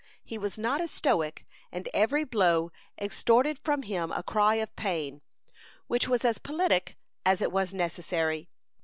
[0.23, 5.21] He was not a Stoic, and every blow extorted from him a cry of pain,
[5.85, 8.49] which was as politic as it was necessary.